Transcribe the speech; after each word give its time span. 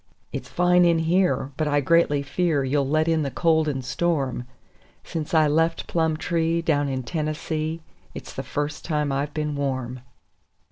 It's 0.33 0.49
fine 0.49 0.83
in 0.83 0.97
here, 0.97 1.51
but 1.57 1.67
I 1.67 1.79
greatly 1.79 2.23
fear 2.23 2.63
you'll 2.63 2.89
let 2.89 3.07
in 3.07 3.21
the 3.21 3.29
cold 3.29 3.67
and 3.67 3.85
storm 3.85 4.47
Since 5.03 5.35
I 5.35 5.47
left 5.47 5.85
Plumtree, 5.85 6.63
down 6.63 6.89
in 6.89 7.03
Tennessee, 7.03 7.83
it's 8.15 8.33
the 8.33 8.41
first 8.41 8.83
time 8.83 9.11
I've 9.11 9.35
been 9.35 9.53
warm." 9.55 9.99